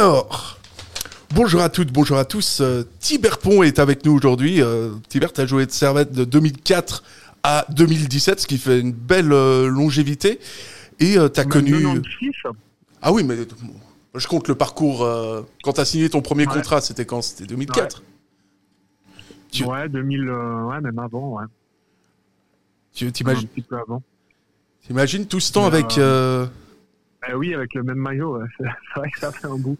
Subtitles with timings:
[0.00, 0.58] Alors,
[1.34, 2.60] bonjour à toutes, bonjour à tous.
[2.60, 4.60] Euh, Tibert Pont est avec nous aujourd'hui.
[4.60, 7.02] Euh, Tibert a joué de Servette de 2004
[7.42, 10.38] à 2017, ce qui fait une belle euh, longévité.
[11.00, 11.72] Et tu as connu...
[11.82, 12.30] 96.
[13.00, 13.72] Ah oui, mais bon,
[14.14, 15.02] je compte le parcours.
[15.02, 17.22] euh, quand tu as signé ton premier contrat, c'était quand?
[17.22, 18.02] C'était 2004
[19.50, 21.44] Tu- Ouais, 2000, euh, ouais, même avant, ouais.
[22.92, 24.02] Tu Un t'imagines, petit peu avant.
[24.86, 25.96] t'imagines tout ce temps Mais, avec...
[25.96, 26.46] euh,
[27.30, 28.46] Eh oui, avec le même maillot, ouais.
[28.58, 29.76] c'est vrai que ça fait un bout.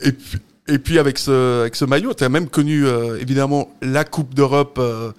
[0.00, 3.70] Et puis, et puis avec ce, avec ce maillot, tu as même connu euh, évidemment
[3.82, 5.12] la Coupe d'Europe euh,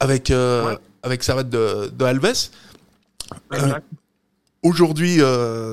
[0.00, 0.78] avec, euh, Ouais.
[1.02, 2.50] avec Servette de, de Alves.
[4.62, 5.20] Aujourd'hui,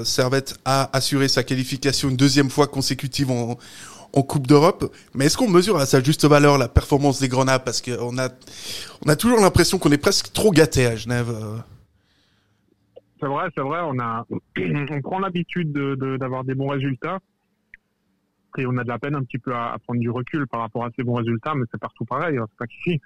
[0.04, 3.58] Servette a assuré sa qualification une deuxième fois consécutive en,
[4.14, 4.94] en Coupe d'Europe.
[5.16, 7.60] Mais est-ce qu'on mesure à sa juste valeur la performance des Grenats?
[7.60, 8.28] Parce qu'on a,
[9.06, 11.34] on a toujours l'impression qu'on est presque trop gâté à Genève.
[13.22, 14.26] C'est vrai, c'est vrai, on a,
[14.92, 17.20] on prend l'habitude de- de- d'avoir des bons résultats.
[18.58, 20.86] Et on a de la peine un petit peu à, prendre du recul par rapport
[20.86, 23.02] à ces bons résultats, mais c'est partout pareil, hein, c'est pas qu'ici.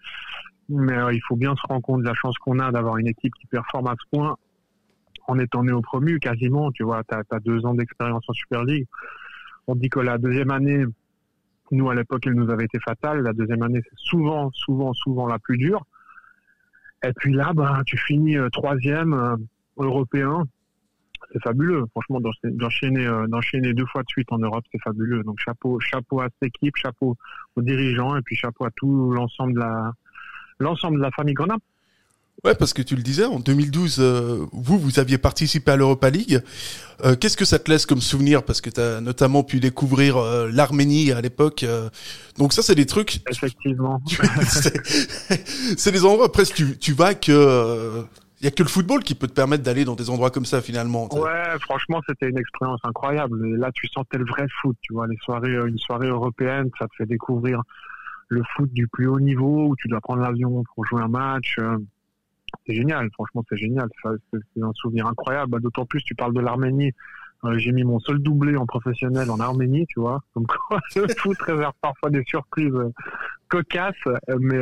[0.70, 3.08] Mais euh, il faut bien se rendre compte de la chance qu'on a d'avoir une
[3.08, 4.36] équipe qui performe à ce point
[5.28, 6.72] en étant néo promu quasiment.
[6.72, 8.88] Tu vois, t'as as deux ans d'expérience en Super League.
[9.68, 10.86] On dit que la deuxième année,
[11.72, 13.22] nous à l'époque, elle nous avait été fatale.
[13.22, 15.86] La deuxième année, c'est souvent, souvent, souvent la plus dure.
[17.04, 19.36] Et puis là, bah, tu finis euh, troisième euh,
[19.78, 20.44] européen.
[21.34, 25.24] C'est fabuleux, franchement, d'enchaîner, euh, d'enchaîner deux fois de suite en Europe, c'est fabuleux.
[25.24, 27.18] Donc chapeau, chapeau à cette équipe, chapeau
[27.56, 29.92] aux dirigeants et puis chapeau à tout l'ensemble de la,
[30.60, 31.58] l'ensemble de la famille Grenat.
[32.44, 36.10] Ouais, parce que tu le disais, en 2012, euh, vous, vous aviez participé à l'Europa
[36.10, 36.42] League.
[37.04, 38.44] Euh, Qu'est-ce que ça te laisse comme souvenir?
[38.44, 41.66] Parce que tu as notamment pu découvrir euh, l'Arménie à l'époque.
[42.38, 43.22] donc ça, c'est des trucs...
[43.32, 44.02] Effectivement.
[44.48, 48.04] c'est c'est des endroits, presque, tu, tu vas que...
[48.42, 50.46] Il y a que le football qui peut te permettre d'aller dans des endroits comme
[50.46, 51.08] ça, finalement.
[51.14, 53.56] Ouais, franchement, c'était une expérience incroyable.
[53.56, 56.86] Là, tu sentais le vrai foot, tu vois, les soirées, euh, une soirée européenne, ça
[56.88, 57.62] te fait découvrir
[58.28, 61.56] le foot du plus haut niveau, où tu dois prendre l'avion pour jouer un match.
[61.60, 61.78] euh,
[62.68, 63.88] C'est génial, franchement, c'est génial.
[64.04, 65.52] C'est un souvenir incroyable.
[65.52, 66.92] Bah, D'autant plus, tu parles de l'Arménie.
[67.46, 70.22] Euh, J'ai mis mon seul doublé en professionnel en Arménie, tu vois.
[70.34, 70.46] Comme
[70.96, 72.74] le foot réserve parfois des surprises
[73.48, 73.96] cocasses,
[74.40, 74.60] mais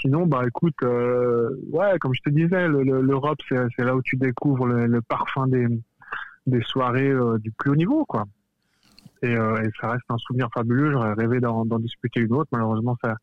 [0.00, 4.02] sinon, bah écoute, euh, ouais, comme je te disais, le- le- l'Europe, c'est là où
[4.02, 5.66] tu découvres le, parfum des,
[6.46, 8.24] des soirées euh, du plus haut niveau, quoi.
[9.22, 10.90] Et, euh, ça reste un souvenir fabuleux.
[10.90, 12.48] J'aurais rêvé d'en disputer une autre.
[12.52, 13.14] Malheureusement, ça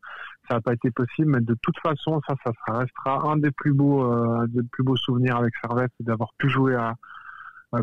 [0.50, 1.30] ça n'a pas été possible.
[1.30, 4.96] Mais de toute façon, ça, ça, restera un des plus beaux, euh, des plus beaux
[4.96, 6.94] souvenirs avec Servette, c'est d'avoir pu jouer à,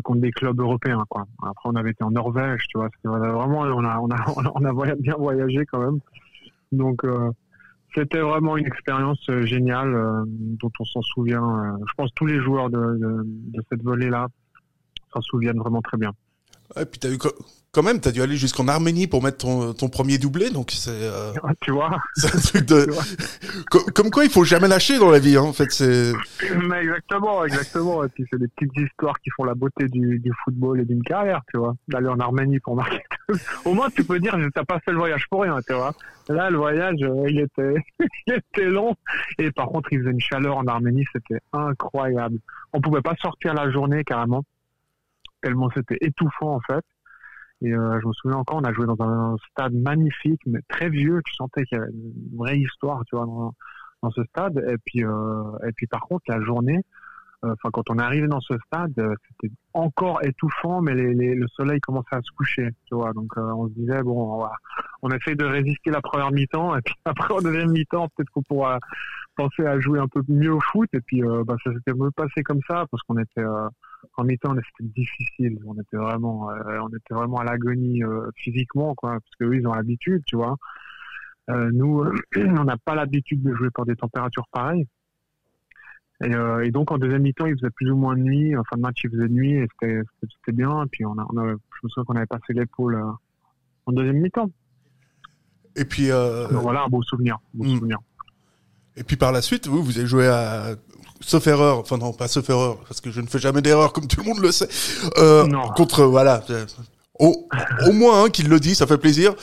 [0.02, 1.24] contre des clubs européens, quoi.
[1.42, 2.90] Après, on avait été en Norvège, tu vois.
[3.04, 4.16] Vraiment, on a, on a,
[4.54, 6.00] on a bien voyagé quand même.
[6.72, 7.30] Donc, euh,
[7.94, 11.42] c'était vraiment une expérience euh, géniale euh, dont on s'en souvient.
[11.42, 13.22] euh, je pense tous les joueurs de
[13.70, 14.28] cette volée-là
[15.12, 16.12] s'en souviennent vraiment très bien.
[16.76, 17.18] Ouais, puis t'as eu
[17.70, 20.90] quand même, t'as dû aller jusqu'en Arménie pour mettre ton, ton premier doublé, donc c'est
[20.90, 22.84] euh, tu vois c'est un truc de...
[22.86, 23.04] Tu vois
[23.70, 25.70] Co- Comme quoi, il faut jamais lâcher dans la vie, hein, en fait.
[25.70, 26.12] C'est...
[26.66, 28.04] Mais exactement, exactement.
[28.04, 31.02] Et puis c'est des petites histoires qui font la beauté du, du football et d'une
[31.02, 31.74] carrière, tu vois.
[31.88, 33.02] D'aller en Arménie pour marquer.
[33.66, 35.92] Au moins, tu peux dire, t'as pas fait le voyage pour rien, tu vois.
[36.30, 37.74] Là, le voyage, euh, il était,
[38.26, 38.94] il était long.
[39.38, 42.38] Et par contre, il faisait une chaleur en Arménie, c'était incroyable.
[42.72, 44.42] On pouvait pas sortir la journée carrément,
[45.42, 46.84] tellement c'était étouffant en fait.
[47.60, 50.88] Et euh, je me souviens encore, on a joué dans un stade magnifique, mais très
[50.88, 51.20] vieux.
[51.24, 53.54] Tu sentais qu'il y avait une vraie histoire, tu vois, dans,
[54.02, 54.64] dans ce stade.
[54.68, 56.84] Et puis, euh, et puis par contre, la journée,
[57.42, 61.34] enfin quand on est arrivé dans ce stade, euh, c'était encore étouffant, mais les, les-
[61.34, 63.12] le soleil commençait à se coucher, tu vois.
[63.12, 64.52] Donc euh, on se disait bon, on, va,
[65.02, 68.42] on essaye de résister la première mi-temps, et puis après en deuxième mi-temps, peut-être qu'on
[68.42, 68.78] pourra
[69.36, 70.88] penser à jouer un peu mieux au foot.
[70.92, 73.68] Et puis euh, bah, ça s'était passé comme ça, parce qu'on était euh,
[74.16, 75.58] en mi-temps, c'était difficile.
[75.66, 79.56] On était vraiment, euh, on était vraiment à l'agonie euh, physiquement, quoi, parce que eux,
[79.56, 80.56] ils ont l'habitude, tu vois.
[81.50, 82.04] Euh, nous,
[82.36, 84.86] on n'a pas l'habitude de jouer par des températures pareilles.
[86.24, 88.56] Et, euh, et donc en deuxième mi-temps, il faisait plus ou moins nuit.
[88.56, 90.82] En fin de match, il faisait nuit et c'était bien.
[90.84, 91.52] Et puis on a, on a, je
[91.84, 93.10] me souviens qu'on avait passé l'épaule euh,
[93.86, 94.50] en deuxième mi-temps.
[95.76, 97.38] Et puis, euh, Donc voilà, un beau souvenir.
[97.54, 97.74] Beau Mm.
[97.76, 97.98] souvenir.
[98.96, 100.74] et puis par la suite, vous, vous avez joué à,
[101.20, 104.08] sauf erreur, enfin non, pas sauf erreur, parce que je ne fais jamais d'erreur, comme
[104.08, 104.68] tout le monde le sait.
[105.18, 105.68] Euh, Non.
[105.68, 106.42] Contre, voilà,
[107.20, 107.48] au,
[107.86, 109.34] au moins un qui le dit, ça fait plaisir.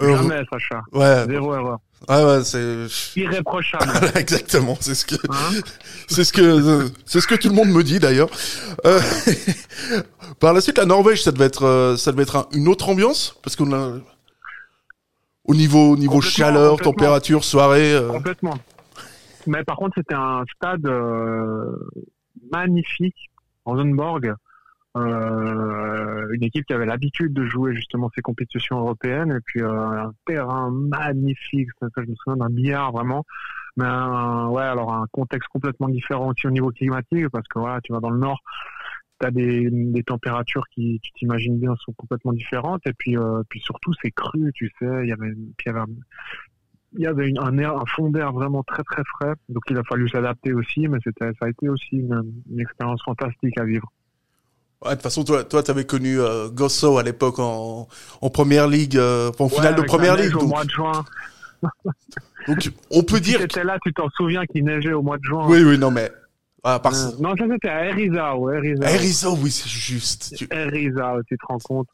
[0.00, 0.80] Jamais, Sacha.
[0.92, 1.80] ouais, Zéro erreur.
[2.08, 2.86] Ouais, ouais, c'est
[3.16, 4.10] Irréprochable.
[4.16, 5.60] exactement, c'est ce que Hein
[6.08, 8.28] c'est ce que euh, c'est ce que tout le monde me dit d'ailleurs.
[8.86, 9.00] Euh,
[10.40, 12.88] par la suite, la Norvège, ça devait être euh, ça devait être un- une autre
[12.88, 13.98] ambiance parce qu'on a
[15.44, 16.92] au niveau niveau chaleur, complètement.
[16.92, 17.92] température, soirée.
[17.94, 18.58] euh, Complètement.
[19.46, 21.72] Mais par contre, c'était un stade euh,
[22.52, 23.16] magnifique,
[23.64, 24.34] en Zonborg,
[24.96, 29.70] Euh, une équipe qui avait l'habitude de jouer justement ces compétitions européennes et puis euh,
[29.70, 33.24] un terrain magnifique, je me souviens d'un billard vraiment,
[33.76, 37.92] mais ouais alors un contexte complètement différent aussi au niveau climatique parce que voilà tu
[37.92, 38.40] vas dans le nord,
[39.20, 42.86] tu as des, des températures qui tu t'imagines bien sont complètement différentes.
[42.86, 45.82] Et puis euh, puis surtout c'est cru tu sais il y avait il y avait
[46.94, 49.84] il y avait un, air, un fond d'air vraiment très très frais, donc il a
[49.84, 53.92] fallu s'adapter aussi, mais c'était, ça a été aussi une expérience fantastique à vivre.
[54.82, 57.88] Ouais, de toute façon, toi, toi, t'avais connu euh, Gosso à l'époque en,
[58.20, 60.36] en première ligue, euh, en finale de première ligue.
[60.36, 61.04] Au mois de juin.
[62.46, 63.40] donc, on peut dire.
[63.40, 65.46] Si t'étais là, tu t'en souviens qu'il neigeait au mois de juin.
[65.48, 66.12] Oui, oui, non, mais.
[66.62, 66.94] Ah, par...
[66.94, 68.50] euh, non, ça c'était à Erizao.
[68.50, 70.34] Erizao, oui, c'est juste.
[70.36, 70.46] Tu...
[70.50, 71.88] Erizao, tu te rends compte.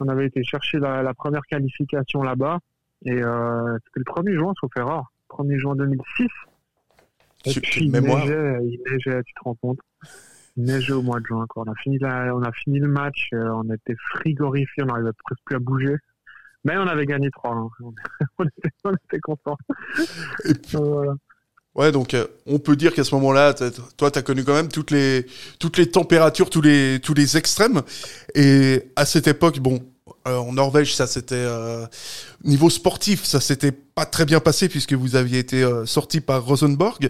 [0.00, 2.58] On avait été chercher la, la première qualification là-bas.
[3.06, 5.04] Et euh, c'était le 1er juin, sauf erreur.
[5.30, 6.26] 1er juin 2006.
[7.46, 8.24] Et Tu- puis, il mémoire.
[8.26, 9.78] neigeait, il neigeait, tu te rends compte.
[10.56, 11.64] Il neigeait au mois de juin, quoi.
[11.66, 15.10] On a fini, la, on a fini le match, euh, on était frigorifiés, on n'arrivait
[15.24, 15.96] presque plus à bouger.
[16.64, 17.68] Mais on avait gagné 3 hein.
[18.38, 19.56] on, était, on était contents.
[20.44, 21.12] Et puis- Euh, voilà.
[21.76, 23.54] Ouais, donc euh, on peut dire qu'à ce moment-là,
[23.96, 25.24] toi, t'as connu quand même toutes les
[25.60, 27.82] toutes les températures, tous les tous les extrêmes.
[28.34, 29.78] Et à cette époque, bon,
[30.26, 31.86] euh, en Norvège, ça c'était euh,
[32.42, 37.08] niveau sportif, ça s'était pas très bien passé puisque vous aviez été sorti par Rosenborg.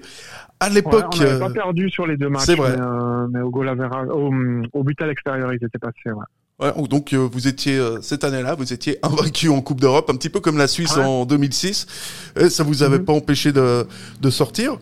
[0.63, 2.73] À Ouais, l'époque, on n'avait euh, pas perdu sur les deux matchs, c'est vrai.
[2.77, 4.31] Mais, euh, mais au goal average- au,
[4.73, 5.95] au but à l'extérieur, ils étaient passés.
[6.07, 6.67] Ouais.
[6.77, 10.17] ouais, donc euh, vous étiez euh, cette année-là, vous étiez invaincu en Coupe d'Europe, un
[10.17, 11.03] petit peu comme la Suisse Ouais.
[11.05, 11.87] en 2006.
[12.39, 13.05] Et ça vous avait Mhm.
[13.07, 13.87] pas empêché de
[14.21, 14.77] de sortir.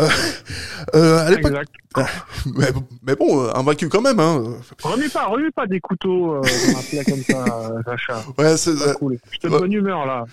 [0.00, 1.70] Euh, à l'époque, Exact.
[2.56, 2.66] mais,
[3.06, 4.18] mais bon, invaincu quand même.
[4.18, 4.42] Hein.
[4.82, 7.44] Remets pas, remets pas des couteaux dans un plat comme ça,
[7.84, 8.24] Sacha.
[8.36, 9.18] Ouais, c'est, cool.
[9.30, 9.58] Je te de Ouais.
[9.60, 10.24] bonne humeur là.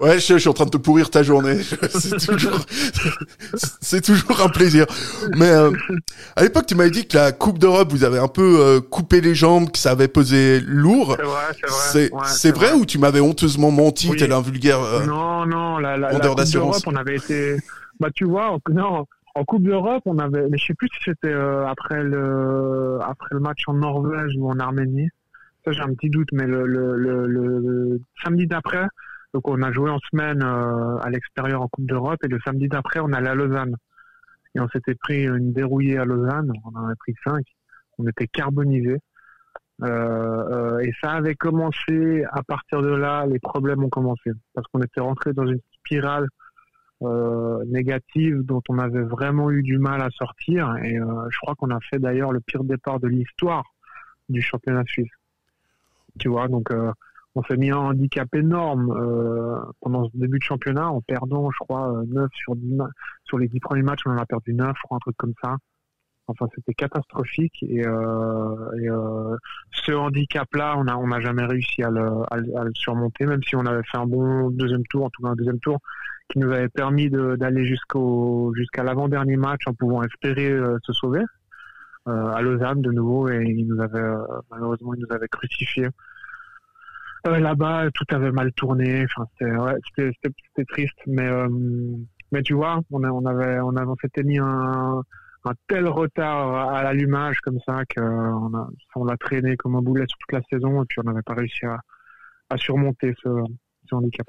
[0.00, 1.58] Ouais, je, je suis en train de te pourrir ta journée.
[1.90, 2.60] c'est toujours,
[3.80, 4.86] c'est toujours un plaisir.
[5.36, 5.70] Mais euh,
[6.36, 9.20] à l'époque, tu m'avais dit que la Coupe d'Europe, vous avez un peu euh, coupé
[9.20, 11.16] les jambes, que ça avait pesé lourd.
[11.18, 11.78] C'est vrai, c'est vrai.
[11.92, 14.16] C'est, Ouais, c'est vrai, ou tu m'avais honteusement menti, Oui.
[14.16, 17.56] tel un vulgaire euh, Non, non, la, la, la Coupe d'Europe, on avait été.
[18.00, 19.04] Bah, tu vois, non,
[19.34, 20.48] en Coupe d'Europe, on avait.
[20.48, 24.50] Mais je sais plus si c'était euh, après le après le match en Norvège ou
[24.50, 25.08] en Arménie.
[25.64, 28.86] Ça, j'ai un petit doute, mais le, le, le, le samedi d'après,
[29.32, 32.68] donc on a joué en semaine euh, à l'extérieur en Coupe d'Europe, et le samedi
[32.68, 33.76] d'après, on allait à Lausanne.
[34.54, 37.44] Et on s'était pris une dérouillée à Lausanne, on en avait pris cinq.
[37.98, 38.98] On était carbonisés.
[39.82, 44.32] Euh, euh, et ça avait commencé, à partir de là, les problèmes ont commencé.
[44.54, 46.26] Parce qu'on était rentré dans une spirale
[47.66, 50.76] négative dont on avait vraiment eu du mal à sortir.
[50.82, 53.64] Et je crois qu'on a fait d'ailleurs le pire départ de l'histoire
[54.28, 55.08] du championnat suisse.
[56.18, 56.70] Tu vois, donc
[57.34, 61.58] on s'est mis un handicap énorme euh, pendant ce début de championnat en perdant, je
[61.60, 62.88] crois, euh, 9 sur 10 ma-
[63.24, 65.34] sur les 10 premiers matchs, on en a perdu 9, je crois, un truc comme
[65.42, 65.56] ça.
[66.26, 69.36] Enfin, c'était catastrophique et, euh, et euh,
[69.72, 73.56] ce handicap-là, on a on n'a jamais réussi à le, à, le- surmonter, même si
[73.56, 75.78] on avait fait un bon deuxième tour, en tout cas un deuxième tour,
[76.28, 81.22] qui nous avait permis d'aller jusqu'au jusqu'à l'avant-dernier match en pouvant espérer euh, se sauver
[82.06, 84.18] euh, à Lausanne de nouveau et il nous avait euh,
[84.52, 85.88] malheureusement il nous avait crucifiés.
[87.26, 89.04] Euh, Là-bas, tout avait mal tourné.
[89.04, 91.48] Enfin, c'était ouais, triste, mais euh,
[92.32, 95.02] mais tu vois, on, a, on avait on avait on s'était mis un
[95.44, 100.04] un tel retard à l'allumage comme ça qu'on a, on l'a traîné comme un boulet
[100.06, 101.80] sur toute la saison et puis on n'avait pas réussi à,
[102.50, 103.28] à surmonter ce,
[103.88, 104.26] ce handicap.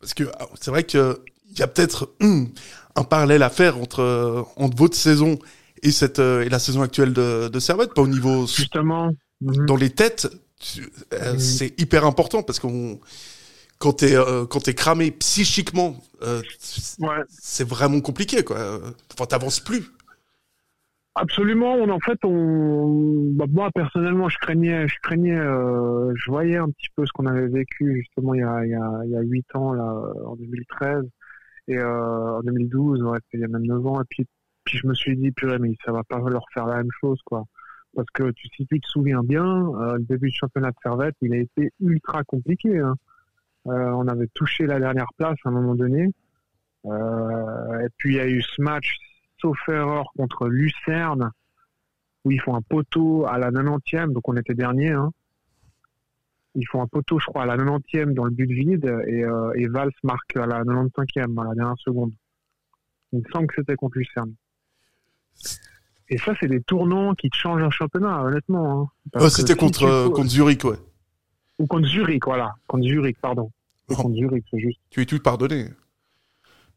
[0.00, 1.20] Parce que ah, c'est vrai que
[1.52, 2.48] il y a peut-être hum,
[2.96, 5.38] un parallèle à faire entre entre votre saison
[5.82, 9.66] et cette euh, et la saison actuelle de, de Servette, pas au niveau Justement, mhm.
[9.66, 10.28] dans les têtes,
[11.12, 13.00] euh, c'est hyper important parce qu'on
[13.78, 16.42] quand t'es euh, quand t'es cramé psychiquement, euh,
[16.98, 18.80] ouais, c'est vraiment compliqué quoi.
[19.12, 19.90] Enfin, t'avances plus.
[21.16, 21.74] Absolument.
[21.74, 26.88] On, en fait, on, bah, moi personnellement, je craignais, je craignais, je voyais un petit
[26.94, 29.20] peu ce qu'on avait vécu justement il y a il y a il y a
[29.20, 29.92] huit ans là,
[30.26, 31.04] en 2013
[31.68, 34.00] et en 2012, ouais, c'était il y a même 9 ans.
[34.00, 34.26] Et puis
[34.64, 37.18] puis je me suis dit purée, mais ça va pas leur faire la même chose
[37.24, 37.44] quoi.
[37.94, 41.16] Parce que tu, si tu te souviens bien, euh, le début du championnat de Servette,
[41.22, 42.78] il a été ultra compliqué.
[42.78, 42.94] Hein.
[43.66, 46.08] Euh, on avait touché la dernière place à un moment donné.
[46.86, 48.96] Euh, et puis il y a eu ce match
[49.38, 51.30] sauf erreur contre Lucerne,
[52.24, 54.90] où ils font un poteau à la 90e, donc on était dernier.
[54.90, 55.10] Hein.
[56.54, 59.68] Ils font un poteau, je crois, à la 90e dans le but vide, et, et
[59.68, 62.12] Valls marque à la 95e, à la dernière seconde.
[63.12, 64.34] Il me semble que c'était contre Lucerne.
[66.10, 68.90] Et ça, c'est des tournants qui te changent un championnat, honnêtement.
[69.14, 69.28] Hein.
[69.28, 70.76] C'était contre euh, contre Zurich, ouais.
[71.60, 72.52] Ou contre Zurich, voilà.
[72.66, 73.50] Contre Zurich, pardon.
[73.88, 73.94] Oh.
[73.94, 74.80] contre Zurich, c'est juste.
[74.90, 75.68] Tu es tout pardonné.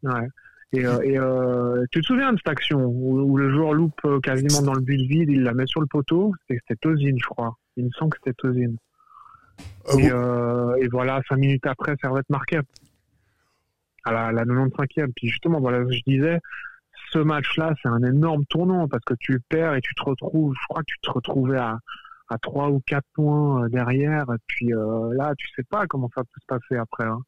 [0.04, 0.28] Ouais.
[0.72, 4.02] Et, euh, et euh, tu te souviens de cette action où, où le joueur loupe
[4.22, 6.34] quasiment dans le but vide, il la met sur le poteau?
[6.48, 7.58] C'était Tozin, je crois.
[7.76, 8.74] Il me semble que c'était Tozin.
[9.88, 12.62] Ah et, bon et voilà, cinq minutes après, Servette marquait
[14.04, 15.12] à la, la 95e.
[15.16, 16.40] Puis justement, voilà, je disais,
[17.14, 20.66] ce match-là, c'est un énorme tournant parce que tu perds et tu te retrouves, je
[20.68, 21.78] crois que tu te retrouvais à,
[22.30, 24.24] à 3 ou 4 points euh, derrière.
[24.34, 27.06] Et puis euh, là, tu sais pas comment ça peut se passer après.
[27.06, 27.20] hein.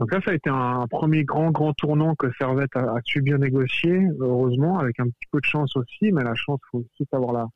[0.00, 3.22] Donc là, ça a été un premier grand, grand tournant que Servette a, a su
[3.22, 6.10] bien négocier, heureusement, avec un petit peu de chance aussi.
[6.10, 7.46] Mais la chance, faut aussi savoir la,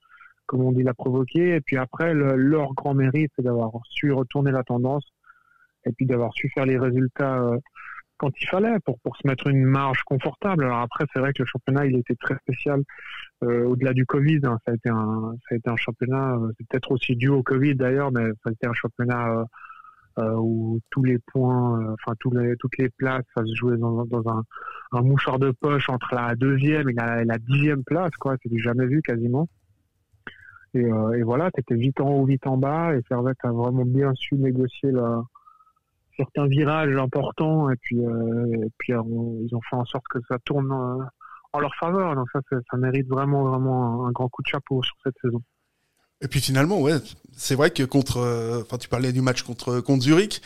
[0.47, 1.57] comme on dit, la provoquer.
[1.57, 5.05] Et puis après, le- leur grand mérite, c'est d'avoir su retourner la tendance
[5.85, 7.59] et puis d'avoir su faire les résultats euh,
[8.19, 10.65] quand il fallait pour, pour se mettre une marge confortable.
[10.65, 12.83] Alors après, c'est vrai que le championnat, il était très spécial
[13.45, 14.41] euh, au-delà du Covid.
[14.45, 14.59] hein.
[14.67, 17.43] ça, a été un, ça a été un championnat, euh, c'est peut-être aussi dû au
[17.43, 19.47] Covid d'ailleurs, mais ça a été un championnat
[20.19, 24.43] euh, où tous les points, enfin tous toutes les places, ça se jouait dans, un,
[24.93, 28.37] un mouchoir de poche entre la deuxième et la, dixième place, quoi.
[28.43, 29.47] C'est du jamais vu quasiment.
[30.75, 34.35] Et, voilà, t'étais vite en haut, vite en bas, et Servette a vraiment bien su
[34.35, 35.23] négocier la,
[36.19, 40.05] certains virages importants, et puis, euh, et puis euh, on- ils ont fait en sorte
[40.11, 41.05] que ça tourne euh,
[41.53, 42.15] en leur faveur.
[42.15, 45.41] Donc ça, ça mérite vraiment, vraiment un, un grand coup de chapeau sur cette saison.
[46.21, 46.95] Et puis finalement, ouais,
[47.33, 50.43] c'est vrai que contre, euh, enfin, tu parlais du match contre contre Zurich.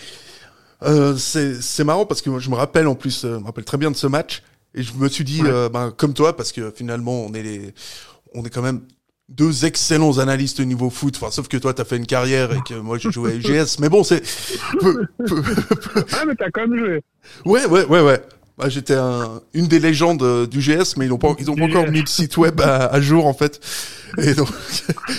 [0.82, 3.64] Euh, c'est c'est marrant parce que je me rappelle en plus, euh, je me rappelle
[3.64, 4.42] très bien de ce match
[4.74, 5.68] et je me suis dit, Ouais.
[5.70, 7.74] ben, comme toi, parce que finalement, on est les,
[8.34, 8.82] on est quand même
[9.36, 11.16] deux excellents analystes au niveau foot.
[11.16, 13.78] Enfin, sauf que toi, t'as fait une carrière et que moi, j'ai joué à UGS.
[13.80, 14.22] Mais bon, c'est,
[16.12, 17.00] Ah, mais t'as quand même joué.
[17.44, 18.20] ouais, ouais, ouais, ouais.
[18.58, 21.54] Bah, J'étais un, une des légendes euh, du GS, mais ils n'ont pas, ils ont
[21.56, 23.60] pas encore mis le site web à, à jour en fait.
[24.18, 24.48] Et donc,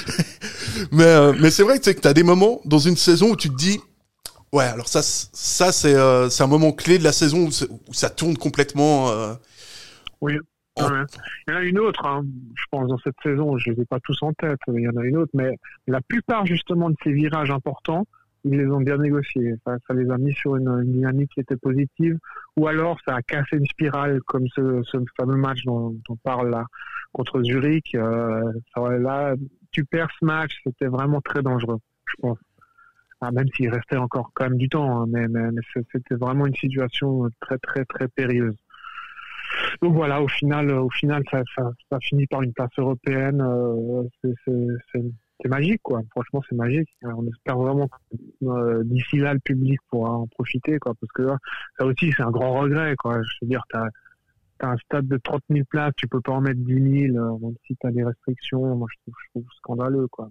[0.92, 3.50] mais euh, mais c'est vrai que tu t'as des moments dans une saison où tu
[3.50, 3.80] te dis,
[4.52, 7.50] ouais, alors ça, ça c'est euh, c'est un moment clé de la saison où,
[7.88, 9.12] où ça tourne complètement.
[10.22, 10.34] Oui.
[10.78, 10.84] Il
[11.50, 12.26] y en a une autre, hein,
[12.56, 14.90] je pense, dans cette saison, je les ai pas tous en tête, mais il y
[14.90, 18.06] en a une autre, mais la plupart justement de ces virages importants,
[18.44, 19.54] ils les ont bien négociés.
[19.66, 22.18] Ça, ça les a mis sur une, une dynamique qui était positive,
[22.58, 26.50] ou alors ça a cassé une spirale, comme ce, ce fameux match dont, on parle
[26.50, 26.66] là,
[27.12, 27.96] contre Zurich.
[27.96, 29.36] Euh, là,
[29.72, 32.40] tu perds ce match, c'était vraiment très dangereux, je pense.
[33.22, 35.62] Ah, même s'il restait encore quand même du temps, hein, mais, mais, mais
[35.94, 38.58] c'était vraiment une situation très très très périlleuse.
[39.82, 41.42] Donc voilà, au final, au final, ça,
[42.02, 43.42] finit par une place européenne.
[43.42, 44.04] euh,
[44.46, 45.04] c'est-
[45.50, 46.02] magique, quoi.
[46.12, 46.88] Franchement, c'est magique.
[47.04, 50.94] Euh, On espère vraiment que euh, d'ici là, le public pourra en profiter, quoi.
[51.00, 51.38] Parce que là,
[51.78, 53.22] ça aussi, c'est un grand regret, quoi.
[53.22, 53.88] Je veux dire, t'as
[54.60, 57.38] as un stade de 30 000 places, tu peux pas en mettre 10 000, euh,
[57.40, 58.76] même si t'as des restrictions.
[58.78, 60.30] Moi, je trouve, scandaleux, quoi.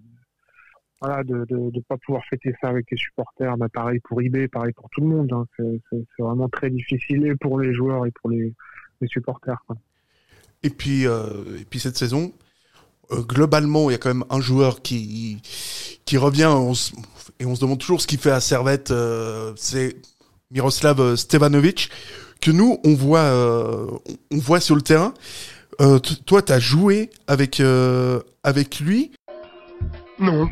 [1.01, 3.55] Voilà, de de, de pas pouvoir fêter ça avec les supporters.
[3.57, 5.31] Bah, pareil pour eBay, pareil pour tout le monde.
[5.33, 5.45] hein.
[5.57, 8.53] C'est vraiment très difficile et pour les joueurs et pour les,
[9.03, 9.75] les supporters, quoi.
[10.63, 12.31] et puis euh, et puis cette saison,
[13.11, 15.41] euh, globalement, il y a quand même un joueur qui
[16.05, 16.93] qui revient on se-
[17.39, 18.91] et on se demande toujours ce qu'il fait à Servette.
[18.91, 19.95] euh, c'est
[20.51, 21.89] Miroslav Stevanovic
[22.41, 23.87] que nous on voit euh,
[24.31, 25.13] on- voit sur le terrain.
[25.81, 29.11] Euh, t- toi, t'as joué avec euh, avec lui?
[30.19, 30.47] Non.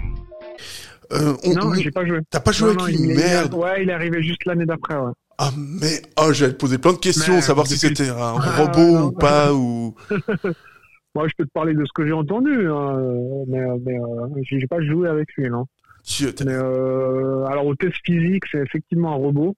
[1.13, 2.19] Euh, on- Non, on- j'ai pas joué.
[2.29, 3.53] T'as pas joué Non, avec non, lui, il est- merde.
[3.53, 5.11] Ouais, il est arrivé juste l'année d'après, ouais.
[5.43, 8.33] Ah mais ah, j'allais te poser plein de questions, Mais, savoir si c'était un Ah,
[8.63, 9.07] robot non.
[9.07, 9.95] ou pas ou.
[11.15, 13.01] Moi, je peux te parler de ce que j'ai entendu, hein,
[13.47, 15.65] mais, mais euh, j'ai pas joué avec lui, non.
[16.05, 19.55] Dieu, t'as- Mais euh, alors, au test physique, c'est effectivement un robot,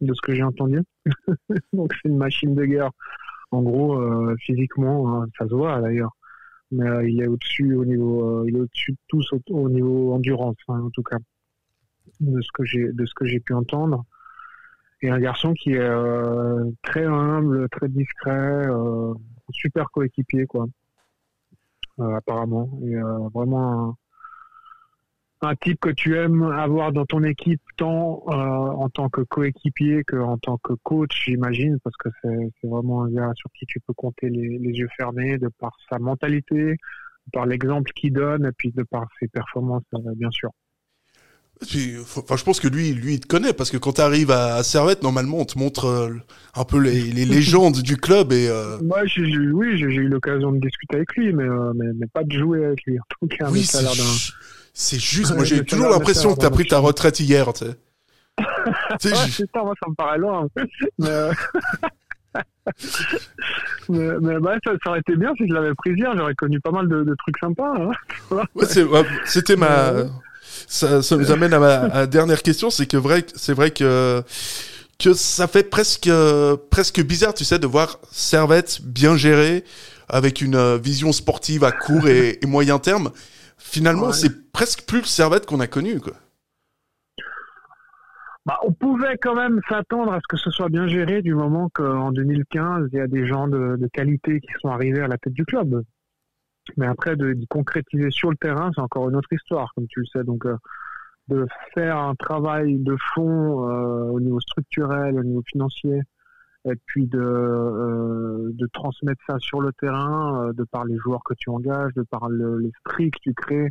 [0.00, 0.80] de ce que j'ai entendu.
[1.74, 2.90] Donc, c'est une machine de guerre.
[3.50, 6.12] En gros, euh, physiquement, hein, ça se voit d'ailleurs.
[6.72, 10.14] Mais euh, il est au-dessus au niveau, il est au-dessus de tous au, au niveau
[10.14, 11.18] endurance, hein, en tout cas,
[12.20, 14.04] de ce que j'ai, de ce que j'ai pu entendre.
[15.02, 19.14] Et un garçon qui est euh, très humble, très discret, euh,
[19.50, 20.66] super coéquipier, quoi.
[22.00, 22.96] Euh, apparemment, et
[23.34, 23.96] vraiment
[25.42, 30.16] un, type que tu aimes avoir dans ton équipe, tant en tant que coéquipier que
[30.16, 33.92] en tant que coach, j'imagine, parce que c'est vraiment un gars sur qui tu peux
[33.94, 36.76] compter les, les yeux fermés, de par sa mentalité,
[37.32, 39.84] par l'exemple qu'il donne, et puis de par ses performances,
[40.16, 40.50] bien sûr.
[41.68, 44.54] Puis, Enfin, je pense que lui, lui, il te connaît parce que quand t'arrives à,
[44.56, 46.10] à Servette, normalement, on te montre euh,
[46.54, 48.48] un peu les, les légendes du club et.
[48.48, 51.86] euh, Moi, j'ai- j'ai- oui, j'ai eu l'occasion de discuter avec lui, mais, euh, mais,
[51.96, 52.98] mais pas de jouer avec lui.
[52.98, 53.80] En tout cas, mais oui, ça
[54.72, 55.30] c'est juste.
[55.30, 57.52] Ouais, Moi, j'ai ça toujours l'impression que t'as pris ta retraite hier.
[57.52, 57.76] Tu sais.
[59.00, 60.48] Tu je- putain, moi, ça me paraît loin.
[60.98, 61.32] mais, euh,
[63.88, 66.16] mais, mais bah, ça, ça aurait été bien si je l'avais pris hier.
[66.16, 67.74] J'aurais connu pas mal de, de trucs sympas.
[67.76, 67.90] hein.
[68.30, 68.64] ouais,
[69.26, 69.92] C'était ma.
[70.68, 74.22] Ça, ça nous amène à ma à dernière question, c'est que vrai, c'est vrai que
[74.98, 76.10] que ça fait presque
[76.70, 79.64] presque bizarre, tu sais, de voir Servette bien géré
[80.08, 83.10] avec une vision sportive à court et, moyen terme.
[83.56, 86.14] Finalement, c'est presque plus le Servette qu'on a connu, quoi.
[88.46, 91.68] Bah, on pouvait quand même s'attendre à ce que ce soit bien géré du moment
[91.72, 95.34] qu'en 2015, il y a des gens de, qualité qui sont arrivés à la tête
[95.34, 95.84] du club.
[96.76, 100.06] Mais après, de, concrétiser sur le terrain, c'est encore une autre histoire, comme tu le
[100.06, 100.24] sais.
[100.24, 100.56] Donc, euh,
[101.28, 106.00] de faire un travail de fond euh, au niveau structurel, au niveau financier,
[106.64, 111.50] et puis de, euh, transmettre ça sur le terrain, de par les joueurs que tu
[111.50, 113.70] engages, de par l'esprit que tu crées,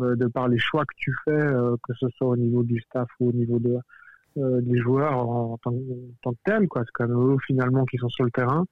[0.00, 1.46] de par les choix que tu fais,
[1.82, 3.78] que ce soit au niveau du staff ou au niveau de,
[4.36, 6.82] des joueurs en, tant, que tel, quoi.
[6.84, 8.64] C'est quand même eux finalement qui sont sur le terrain.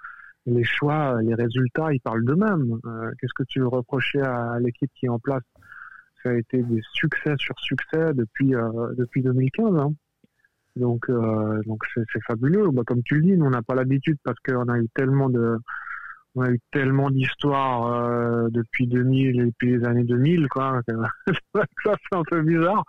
[0.46, 2.78] Les choix, les résultats, ils parlent d'eux-mêmes.
[3.20, 5.42] Qu'est-ce que tu veux reprocher à l'équipe qui est en place?
[6.22, 9.76] Ça a été des succès sur succès depuis euh, depuis 2015.
[9.76, 9.92] Hein.
[10.76, 12.70] Donc euh, donc c'est fabuleux.
[12.72, 15.28] Bah, comme tu le dis, nous on n'a pas l'habitude parce qu'on a eu tellement
[15.28, 15.56] de
[16.34, 20.80] on a eu tellement d'histoires euh, depuis 2000 et depuis les années 2000 quoi.
[21.54, 22.84] ça c'est un peu bizarre,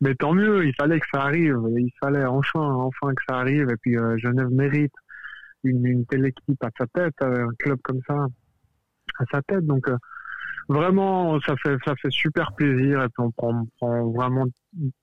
[0.00, 0.66] mais tant mieux.
[0.66, 1.58] Il fallait que ça arrive.
[1.76, 3.70] Il fallait enfin enfin que ça arrive.
[3.70, 4.92] Et puis Genève mérite
[5.64, 8.26] une, une telle équipe à sa tête, un club comme ça
[9.18, 9.66] à sa tête.
[9.66, 9.88] Donc
[10.68, 14.46] vraiment, ça fait ça fait super plaisir et puis on prend, prend vraiment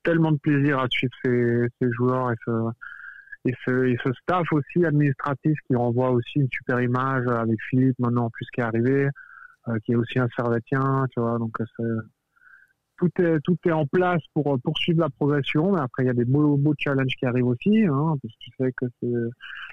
[0.04, 5.58] tellement de plaisir à suivre ces, ces joueurs et ce, et ce staff aussi administratif
[5.68, 9.10] qui renvoie aussi une super image avec Philippe maintenant en plus qui est arrivé,
[9.68, 11.38] euh, qui est aussi un servetien, tu vois.
[11.38, 11.58] Donc
[12.98, 15.74] tout est tout est en place pour poursuivre la progression.
[15.74, 18.40] Mais après, il y a des beaux beaux challenges qui arrivent aussi, hein, parce que
[18.40, 19.30] tu sais que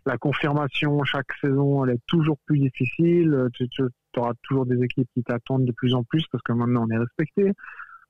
[0.06, 3.48] la confirmation chaque saison, elle est toujours plus difficile.
[3.54, 3.84] Tu, tu
[4.16, 6.98] auras toujours des équipes qui t'attendent de plus en plus parce que maintenant on est
[6.98, 7.52] respecté.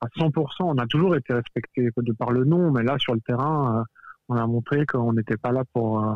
[0.00, 3.20] À 100%, on a toujours été respecté de par le nom, mais là sur le
[3.20, 3.84] terrain, euh,
[4.28, 6.14] on a montré qu'on n'était pas là pour euh,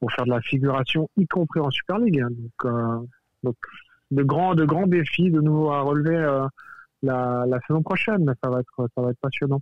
[0.00, 2.22] pour faire de la figuration, y compris en Super League.
[2.22, 2.98] Donc, euh,
[3.42, 3.56] donc
[4.12, 6.46] de grands de grands défis de nouveau à relever
[7.02, 9.60] la, la saison prochaine, ça va être ça va être passionnant.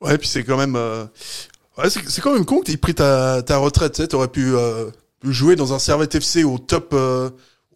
[0.00, 3.42] Ouais, puis c'est quand même ouais, c'est quand même con que tu aies pris ta,
[3.42, 4.08] ta retraite.
[4.08, 4.52] Tu aurais pu
[5.22, 6.94] jouer dans un Servette FC au top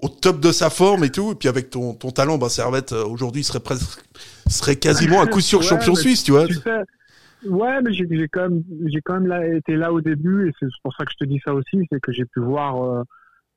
[0.00, 1.32] au top de sa forme et tout.
[1.32, 4.04] Et puis avec ton, ton talent, bah, Servette, euh, aujourd'hui, serait presque,
[4.48, 6.44] serait quasiment un coup sur champion suisse, tu vois.
[7.46, 10.66] ouais, mais j'ai quand même, j'ai quand même là, été là au début et c'est
[10.82, 13.02] pour ça que je te dis ça aussi, c'est que j'ai pu voir euh,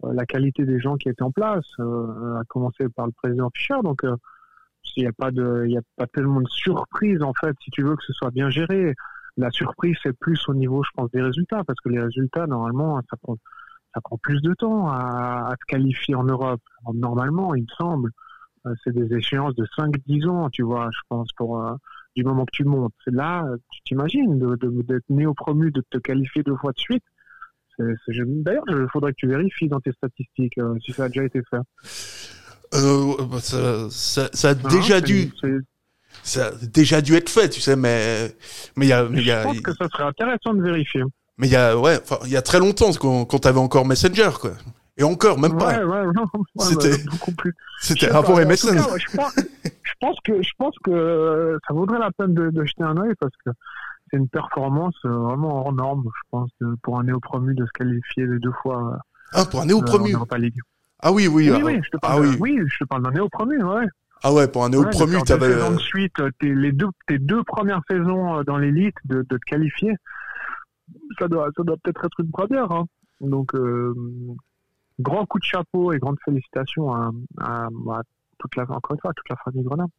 [0.05, 3.77] euh, la qualité des gens qui étaient en place, à commencer par le président Fischer.
[3.83, 4.03] Donc,
[4.97, 7.71] il n'y a pas de, il y a pas tellement de surprise en fait, si
[7.71, 8.93] tu veux que ce soit bien géré.
[9.37, 12.99] La surprise, c'est plus au niveau, je pense, des résultats, parce que les résultats, normalement,
[13.09, 13.37] ça prend
[13.93, 16.61] ça prend plus de temps à, se qualifier en Europe.
[16.93, 18.11] Normalement, il me semble,
[18.65, 21.73] euh, c'est des échéances de 5-10 ans, tu vois, je pense, pour euh,
[22.15, 22.93] du moment que tu montes.
[23.07, 27.03] Là, tu t'imagines, d'être de, néo-promu, de te qualifier deux fois de suite.
[28.07, 31.41] D'ailleurs, il faudrait que tu vérifies dans tes statistiques euh, si ça a déjà été
[31.49, 32.40] fait.
[32.71, 35.31] Bah, ça, ça, ça, a déjà dû
[36.23, 38.35] ça a déjà dû être fait, tu sais, mais
[38.75, 41.03] mais il y a, y a, je pense que ça serait intéressant de vérifier.
[41.37, 44.29] Mais il y a, ouais, il y a très longtemps, quand, quand t'avais encore Messenger,
[44.39, 44.51] quoi.
[44.97, 45.79] Et encore, même pas.
[45.79, 46.25] Ouais, ouais, non,
[46.59, 47.55] c'était bah, beaucoup plus.
[47.81, 48.75] C'était avant MSN.
[48.75, 52.49] Cas, je, pense, je, pense, que, je pense que euh, ça vaudrait la peine de,
[52.51, 53.51] de jeter un œil parce que
[54.09, 56.51] c'est une performance euh, vraiment hors norme, je pense,
[56.83, 58.99] pour un néo-promu de se qualifier les deux fois.
[59.33, 60.13] Ah, pour un néo-promu.
[61.01, 61.49] Ah oui, oui.
[61.49, 62.37] Oui, ah, oui, je te parle, ah, oui.
[62.39, 62.67] oui.
[62.67, 63.85] je te parle d'un néo-promu, ouais.
[64.23, 65.61] Ah ouais, pour un néo-promu, ouais, t'avais.
[65.61, 69.95] Ensuite, tes, les deux, tes deux premières saisons euh, dans l'élite de, de te qualifier
[71.19, 72.71] ça doit, ça doit peut-être être une première.
[72.71, 72.85] Hein.
[73.19, 73.93] Donc, euh,
[74.99, 77.67] grand coup de chapeau et grande félicitations à, à,
[78.37, 79.89] toute la, encore une fois, toute la famille Grenade.